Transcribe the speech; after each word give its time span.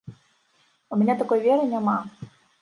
У 0.91 0.97
мяне 1.01 1.17
такой 1.19 1.39
веры 1.49 1.69
няма. 1.75 1.97